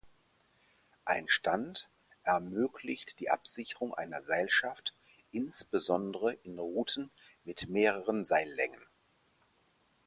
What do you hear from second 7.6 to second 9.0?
mehreren Seillängen.